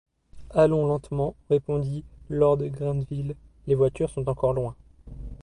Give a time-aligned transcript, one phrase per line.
[0.49, 3.35] Allons lentement, répondit lord Grenville,
[3.67, 4.75] les voitures sont encore loin.